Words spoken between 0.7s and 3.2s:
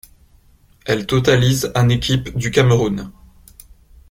Elle totalise en équipe du Cameroun.